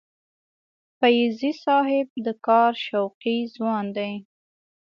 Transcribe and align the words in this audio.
فیضي 0.99 1.51
صاحب 1.65 2.07
د 2.25 2.27
کار 2.47 2.73
شوقي 2.87 3.37
ځوان 3.55 3.85
دی. 3.97 4.11